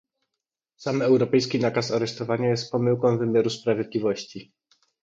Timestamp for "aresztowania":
1.91-2.49